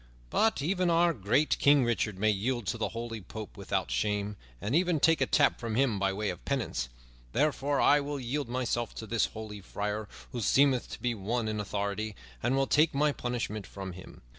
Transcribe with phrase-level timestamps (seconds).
[0.31, 4.73] But even our great King Richard may yield to the holy Pope without shame, and
[4.75, 6.89] even take a tap from him by way of penance;
[7.33, 11.59] therefore I will yield myself to this holy friar, who seemeth to be one in
[11.59, 14.23] authority, and will take my punishment from him."